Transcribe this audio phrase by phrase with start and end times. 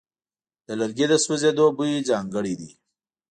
[0.67, 2.71] د لرګي د سوځېدو بوی ځانګړی دی.